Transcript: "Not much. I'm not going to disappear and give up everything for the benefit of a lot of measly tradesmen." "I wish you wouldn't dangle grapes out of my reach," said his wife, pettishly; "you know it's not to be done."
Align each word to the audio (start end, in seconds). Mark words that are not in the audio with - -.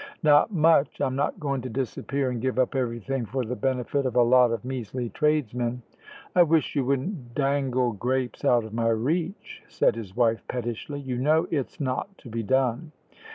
"Not 0.23 0.51
much. 0.51 0.99
I'm 0.99 1.15
not 1.15 1.39
going 1.39 1.61
to 1.61 1.69
disappear 1.69 2.31
and 2.31 2.41
give 2.41 2.57
up 2.57 2.73
everything 2.73 3.27
for 3.27 3.45
the 3.45 3.55
benefit 3.55 4.07
of 4.07 4.15
a 4.15 4.23
lot 4.23 4.49
of 4.49 4.65
measly 4.65 5.09
tradesmen." 5.09 5.83
"I 6.35 6.41
wish 6.41 6.75
you 6.75 6.83
wouldn't 6.83 7.35
dangle 7.35 7.91
grapes 7.91 8.43
out 8.43 8.63
of 8.63 8.73
my 8.73 8.89
reach," 8.89 9.61
said 9.67 9.95
his 9.95 10.15
wife, 10.15 10.41
pettishly; 10.47 10.99
"you 11.01 11.19
know 11.19 11.45
it's 11.51 11.79
not 11.79 12.17
to 12.17 12.29
be 12.29 12.41
done." 12.41 12.93